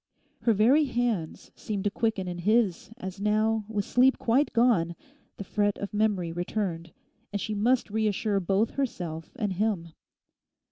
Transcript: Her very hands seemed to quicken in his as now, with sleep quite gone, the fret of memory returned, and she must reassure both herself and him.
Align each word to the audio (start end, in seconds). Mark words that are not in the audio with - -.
Her 0.39 0.53
very 0.53 0.85
hands 0.85 1.51
seemed 1.55 1.83
to 1.83 1.91
quicken 1.91 2.27
in 2.27 2.39
his 2.39 2.89
as 2.97 3.19
now, 3.21 3.65
with 3.69 3.85
sleep 3.85 4.17
quite 4.17 4.51
gone, 4.51 4.95
the 5.37 5.43
fret 5.43 5.77
of 5.77 5.93
memory 5.93 6.31
returned, 6.31 6.91
and 7.31 7.39
she 7.39 7.53
must 7.53 7.91
reassure 7.91 8.39
both 8.39 8.71
herself 8.71 9.31
and 9.35 9.53
him. 9.53 9.89